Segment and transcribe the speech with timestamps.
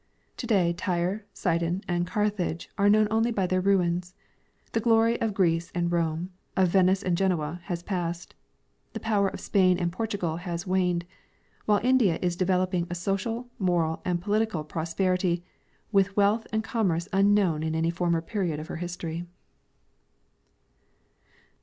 [0.35, 4.15] Today Tyre, Siclon, and Carthage are known only by their ruins;
[4.71, 8.33] the glory of Greece and Rome, of Venice and Genoa, has passed;
[8.93, 11.05] the power of SjDain and Portugal has waned,
[11.67, 15.43] while India is developing a social, moral, and political prosperity,
[15.91, 19.27] with Avealth and commerce unknoAvn in any former period of her history.